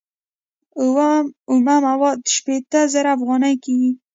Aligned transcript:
اومه 1.51 1.75
مواد 1.87 2.19
شپیته 2.35 2.79
زره 2.93 3.09
افغانۍ 3.17 3.55
کېږي 3.63 3.91